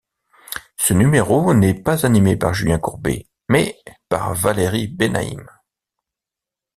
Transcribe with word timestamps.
Ce 0.77 0.95
numéro 0.95 1.53
n'est 1.53 1.79
pas 1.79 2.07
animé 2.07 2.35
par 2.35 2.55
Julien 2.55 2.79
Courbet 2.79 3.27
mais 3.49 3.79
par 4.09 4.33
Valérie 4.33 4.87
Bénaïm. 4.87 5.47